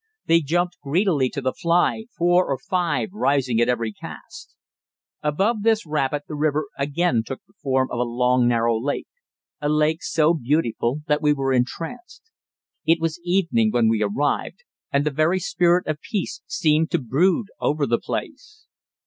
[0.25, 4.55] They jumped greedily to the fly, four or five rising at every cast.
[5.21, 9.05] Above this rapid the river again took the form of a long, narrow lake
[9.61, 12.23] a lake so beautiful that we were entranced.
[12.83, 17.49] It was evening when we arrived, and the very spirit of peace seemed to brood
[17.59, 18.65] over the place.